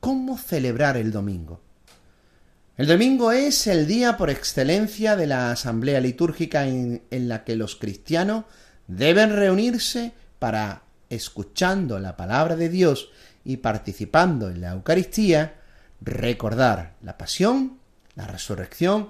[0.00, 1.60] ¿cómo celebrar el domingo?
[2.76, 7.56] El domingo es el día por excelencia de la asamblea litúrgica en, en la que
[7.56, 8.44] los cristianos
[8.86, 13.10] deben reunirse para, escuchando la palabra de Dios
[13.44, 15.54] y participando en la Eucaristía,
[16.00, 17.78] recordar la pasión,
[18.14, 19.08] la resurrección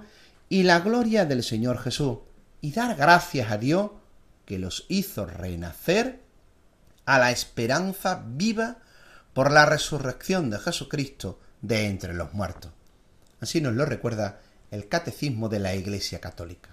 [0.49, 2.19] y la gloria del Señor Jesús
[2.61, 3.91] y dar gracias a Dios
[4.47, 6.21] que los hizo renacer
[7.05, 8.77] a la esperanza viva
[9.33, 12.71] por la resurrección de Jesucristo de entre los muertos.
[13.41, 14.39] Así nos lo recuerda
[14.71, 16.69] el Catecismo de la Iglesia Católica.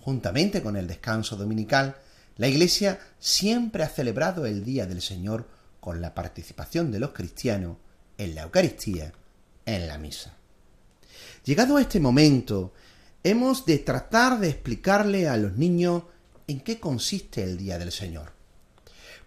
[0.00, 1.96] Juntamente con el descanso dominical,
[2.38, 5.46] la Iglesia siempre ha celebrado el Día del Señor
[5.80, 7.76] con la participación de los cristianos
[8.16, 9.12] en la Eucaristía,
[9.66, 10.32] en la misa.
[11.44, 12.72] Llegado a este momento,
[13.22, 16.04] hemos de tratar de explicarle a los niños
[16.50, 18.32] en qué consiste el Día del Señor.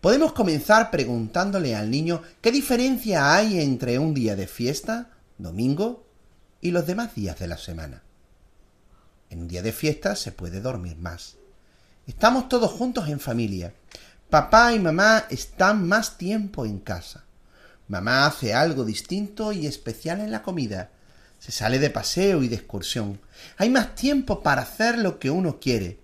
[0.02, 6.06] Podemos comenzar preguntándole al niño qué diferencia hay entre un día de fiesta, domingo,
[6.60, 8.04] y los demás días de la semana.
[9.30, 11.38] En un día de fiesta se puede dormir más.
[12.06, 13.74] Estamos todos juntos en familia.
[14.30, 17.24] Papá y mamá están más tiempo en casa.
[17.88, 20.92] Mamá hace algo distinto y especial en la comida.
[21.40, 23.20] se sale de paseo y de excursión.
[23.58, 26.03] Hay más tiempo para hacer lo que uno quiere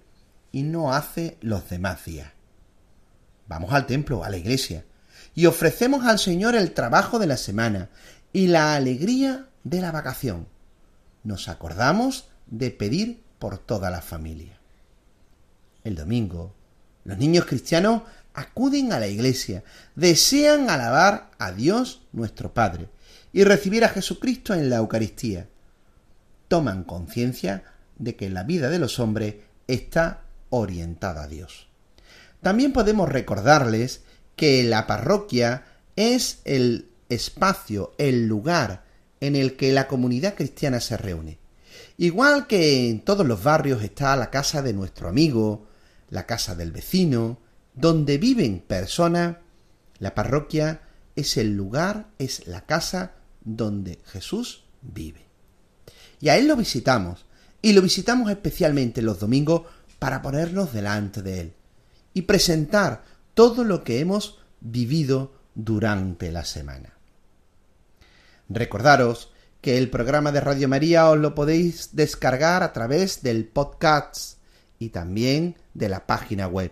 [0.52, 2.32] y no hace los demás días.
[3.48, 4.86] Vamos al templo, a la iglesia,
[5.36, 7.90] y ofrecemos al Señor el trabajo de la semana
[8.34, 10.48] y la alegría de la vacación.
[11.24, 14.60] Nos acordamos de pedir por toda la familia.
[15.84, 16.54] El domingo,
[17.06, 19.64] los niños cristianos acuden a la iglesia,
[19.96, 22.90] desean alabar a Dios nuestro Padre
[23.34, 25.48] y recibir a Jesucristo en la Eucaristía.
[26.48, 27.64] Toman conciencia
[27.98, 29.36] de que la vida de los hombres
[29.68, 31.68] está orientada a Dios.
[32.42, 34.02] También podemos recordarles
[34.36, 38.86] que la parroquia es el espacio, el lugar
[39.20, 41.40] en el que la comunidad cristiana se reúne.
[41.98, 45.68] Igual que en todos los barrios está la casa de nuestro amigo,
[46.10, 47.40] la casa del vecino,
[47.74, 49.38] donde viven personas,
[49.98, 50.82] la parroquia
[51.16, 55.26] es el lugar, es la casa donde Jesús vive.
[56.22, 57.26] Y a Él lo visitamos,
[57.62, 59.64] y lo visitamos especialmente los domingos
[60.00, 61.54] para ponernos delante de Él
[62.14, 66.94] y presentar todo lo que hemos vivido durante la semana.
[68.48, 69.32] Recordaros
[69.62, 74.40] que el programa de Radio María os lo podéis descargar a través del podcast
[74.80, 76.72] y también de la página web.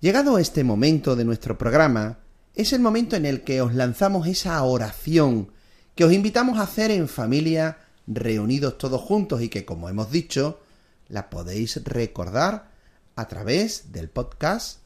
[0.00, 2.18] Llegado este momento de nuestro programa,
[2.54, 5.50] es el momento en el que os lanzamos esa oración
[5.94, 10.60] que os invitamos a hacer en familia, reunidos todos juntos y que, como hemos dicho,
[11.08, 12.70] la podéis recordar
[13.14, 14.80] a través del podcast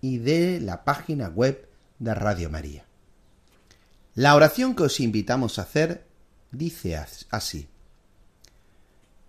[0.00, 1.68] y de la página web
[1.98, 2.84] de Radio María.
[4.14, 6.06] La oración que os invitamos a hacer
[6.50, 6.96] dice
[7.30, 7.68] así.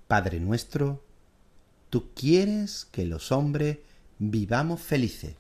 [0.08, 1.04] Padre nuestro,
[1.90, 3.80] tú quieres que los hombres
[4.20, 5.36] vivamos felices,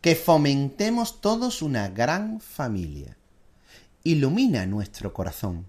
[0.00, 3.16] que fomentemos todos una gran familia.
[4.02, 5.66] Ilumina nuestro corazón,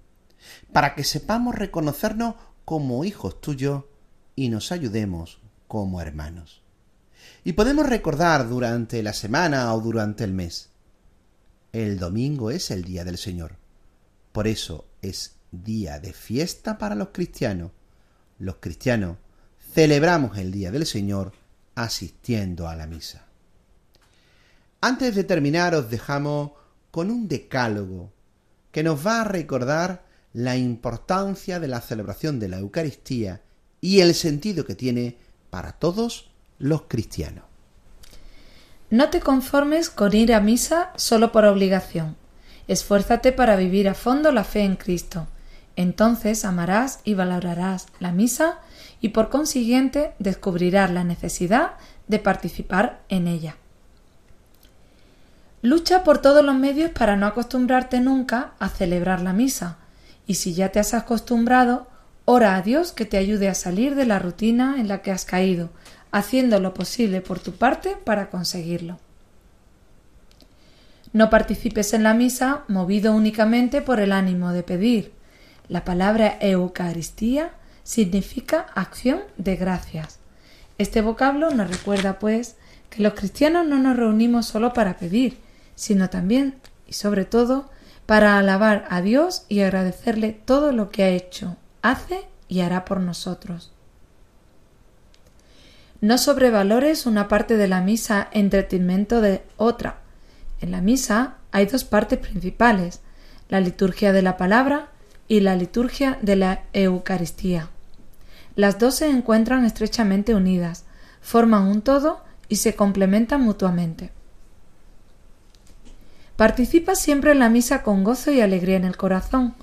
[0.71, 2.35] para que sepamos reconocernos
[2.65, 3.83] como hijos tuyos
[4.41, 5.37] y nos ayudemos
[5.67, 6.63] como hermanos.
[7.43, 10.69] Y podemos recordar durante la semana o durante el mes.
[11.71, 13.57] El domingo es el día del Señor.
[14.31, 17.69] Por eso es día de fiesta para los cristianos.
[18.39, 19.17] Los cristianos
[19.73, 21.33] celebramos el día del Señor
[21.75, 23.27] asistiendo a la misa.
[24.81, 26.53] Antes de terminar os dejamos
[26.89, 28.11] con un decálogo
[28.71, 33.43] que nos va a recordar la importancia de la celebración de la Eucaristía
[33.81, 35.17] y el sentido que tiene
[35.49, 36.29] para todos
[36.59, 37.43] los cristianos.
[38.91, 42.15] No te conformes con ir a misa solo por obligación.
[42.67, 45.27] Esfuérzate para vivir a fondo la fe en Cristo.
[45.75, 48.59] Entonces amarás y valorarás la misa
[48.99, 51.71] y por consiguiente descubrirás la necesidad
[52.07, 53.55] de participar en ella.
[55.63, 59.77] Lucha por todos los medios para no acostumbrarte nunca a celebrar la misa,
[60.25, 61.87] y si ya te has acostumbrado,
[62.25, 65.25] ora a Dios que te ayude a salir de la rutina en la que has
[65.25, 65.69] caído,
[66.11, 68.99] haciendo lo posible por tu parte para conseguirlo.
[71.13, 75.11] No participes en la misa movido únicamente por el ánimo de pedir.
[75.67, 77.51] La palabra Eucaristía
[77.83, 80.19] significa acción de gracias.
[80.77, 82.55] Este vocablo nos recuerda, pues,
[82.89, 85.37] que los cristianos no nos reunimos solo para pedir,
[85.75, 86.55] sino también
[86.87, 87.69] y sobre todo
[88.05, 92.99] para alabar a Dios y agradecerle todo lo que ha hecho, hace y hará por
[92.99, 93.71] nosotros.
[96.01, 99.97] No sobrevalores una parte de la misa en detrimento de otra.
[100.59, 103.01] En la misa hay dos partes principales,
[103.49, 104.89] la liturgia de la palabra
[105.27, 107.69] y la liturgia de la Eucaristía.
[108.55, 110.85] Las dos se encuentran estrechamente unidas,
[111.21, 114.11] forman un todo y se complementan mutuamente.
[116.35, 119.53] Participa siempre en la misa con gozo y alegría en el corazón.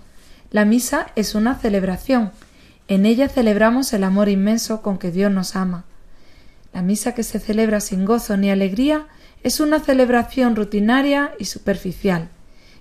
[0.51, 2.33] La misa es una celebración.
[2.89, 5.85] En ella celebramos el amor inmenso con que Dios nos ama.
[6.73, 9.09] La misa que se celebra sin gozo ni alegría
[9.43, 12.29] es una celebración rutinaria y superficial,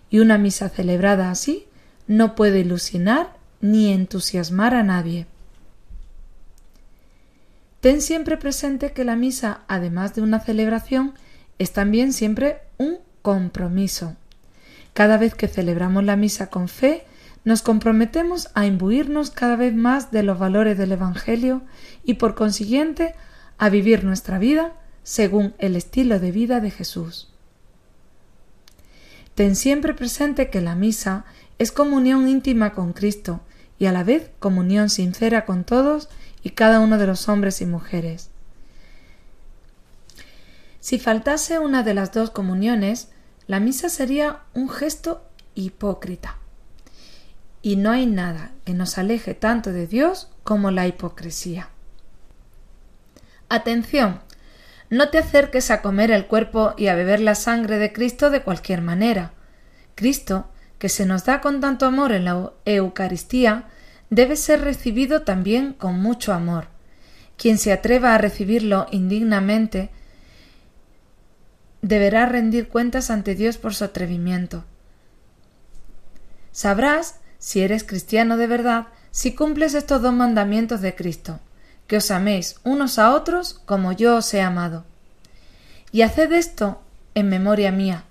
[0.09, 1.68] y una misa celebrada así
[2.07, 5.28] no puede ilusionar ni entusiasmar a nadie.
[7.82, 11.13] Ten siempre presente que la misa, además de una celebración,
[11.59, 14.15] es también siempre un compromiso.
[14.93, 17.05] Cada vez que celebramos la misa con fe,
[17.47, 21.61] nos comprometemos a imbuirnos cada vez más de los valores del Evangelio
[22.03, 23.15] y por consiguiente
[23.57, 24.73] a vivir nuestra vida
[25.03, 27.29] según el estilo de vida de Jesús.
[29.33, 31.23] Ten siempre presente que la misa
[31.57, 33.39] es comunión íntima con Cristo
[33.79, 36.09] y a la vez comunión sincera con todos
[36.43, 38.29] y cada uno de los hombres y mujeres.
[40.81, 43.07] Si faltase una de las dos comuniones,
[43.47, 45.23] la misa sería un gesto
[45.55, 46.39] hipócrita.
[47.68, 51.68] Y no hay nada que nos aleje tanto de Dios como la hipocresía.
[53.49, 54.22] Atención,
[54.89, 58.41] no te acerques a comer el cuerpo y a beber la sangre de Cristo de
[58.41, 59.34] cualquier manera.
[59.95, 60.49] Cristo,
[60.80, 63.68] que se nos da con tanto amor en la Eucaristía,
[64.09, 66.70] debe ser recibido también con mucho amor.
[67.36, 69.89] Quien se atreva a recibirlo indignamente
[71.82, 74.63] deberá rendir cuentas ante Dios por su atrevimiento.
[76.53, 81.39] Sabrás, si eres cristiano de verdad, si cumples estos dos mandamientos de Cristo,
[81.87, 84.83] que os améis unos a otros como yo os he amado.
[85.93, 86.81] Y haced esto
[87.15, 88.03] en memoria mía.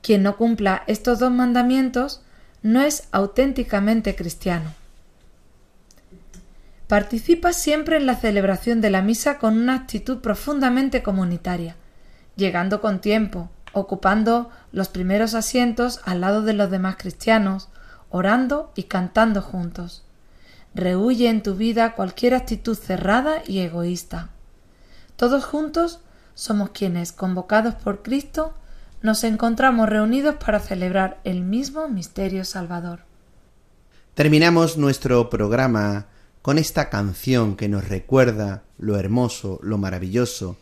[0.00, 2.22] Quien no cumpla estos dos mandamientos
[2.62, 4.72] no es auténticamente cristiano.
[6.88, 11.76] Participa siempre en la celebración de la misa con una actitud profundamente comunitaria,
[12.36, 17.68] llegando con tiempo, ocupando los primeros asientos al lado de los demás cristianos,
[18.12, 20.04] orando y cantando juntos.
[20.74, 24.30] Rehuye en tu vida cualquier actitud cerrada y egoísta.
[25.16, 26.00] Todos juntos
[26.34, 28.54] somos quienes, convocados por Cristo,
[29.02, 33.00] nos encontramos reunidos para celebrar el mismo misterio salvador.
[34.14, 36.06] Terminamos nuestro programa
[36.42, 40.56] con esta canción que nos recuerda lo hermoso, lo maravilloso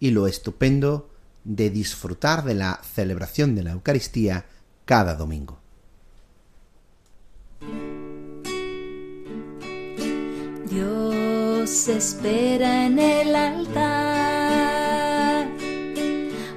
[0.00, 1.08] y lo estupendo
[1.44, 4.46] de disfrutar de la celebración de la Eucaristía
[4.84, 5.65] cada domingo.
[10.76, 13.86] Dios espera en el altar.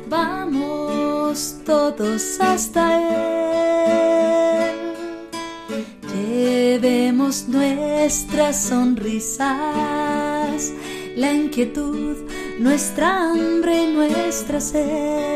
[0.09, 2.99] Vamos todos hasta
[4.67, 4.75] Él.
[6.13, 9.47] Llevemos nuestras sonrisas,
[11.15, 12.17] la inquietud,
[12.59, 15.29] nuestra hambre nuestra sed.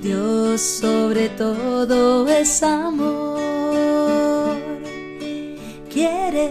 [0.00, 3.53] Dios sobre todo es amor
[5.94, 6.50] quiere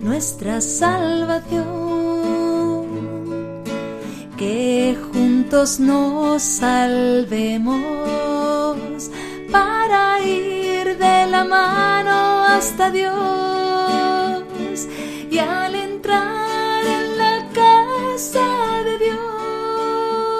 [0.00, 1.64] nuestra salvación.
[4.38, 7.80] Que juntos nos salvemos
[9.52, 13.12] para ir de la mano hasta Dios
[15.30, 20.36] y al entrar en la casa de Dios,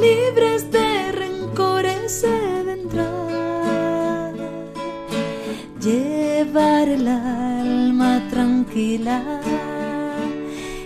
[0.00, 2.24] libres de rencores
[6.52, 9.40] llevar el alma tranquila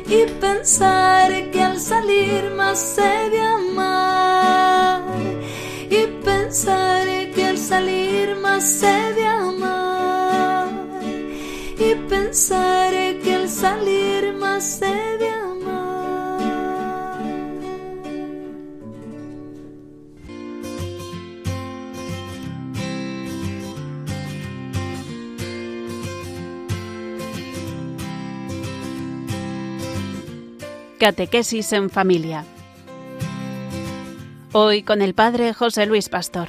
[0.08, 5.02] y pensar que al salir más se de amar.
[5.90, 10.68] Y pensar que al salir más se de amar.
[11.78, 12.92] Y pensar
[13.22, 15.05] que al salir más se
[30.98, 32.44] Catequesis en familia.
[34.52, 36.48] Hoy con el Padre José Luis Pastor.